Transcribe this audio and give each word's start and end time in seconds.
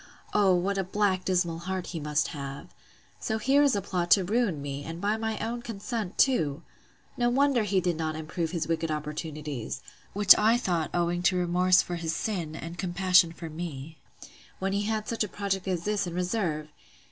O, 0.33 0.55
what 0.55 0.79
a 0.79 0.83
black 0.83 1.23
dismal 1.25 1.59
heart 1.59 1.93
must 1.93 2.29
he 2.29 2.37
have! 2.39 2.73
So 3.19 3.37
here 3.37 3.61
is 3.61 3.75
a 3.75 3.83
plot 3.83 4.09
to 4.09 4.23
ruin 4.23 4.59
me, 4.59 4.83
and 4.83 4.99
by 4.99 5.15
my 5.15 5.37
own 5.37 5.61
consent 5.61 6.17
to!—No 6.17 7.29
wonder 7.29 7.61
he 7.61 7.79
did 7.79 7.97
not 7.97 8.15
improve 8.15 8.49
his 8.49 8.67
wicked 8.67 8.89
opportunities, 8.89 9.83
(which 10.13 10.35
I 10.39 10.57
thought 10.57 10.89
owing 10.91 11.21
to 11.21 11.37
remorse 11.37 11.83
for 11.83 11.97
his 11.97 12.15
sin, 12.15 12.55
and 12.55 12.79
compassion 12.79 13.31
for 13.31 13.47
me,) 13.47 13.99
when 14.57 14.73
he 14.73 14.85
had 14.85 15.07
such 15.07 15.23
a 15.23 15.27
project 15.29 15.67
as 15.67 15.83
this 15.83 16.07
in 16.07 16.15
reserve! 16.15 16.69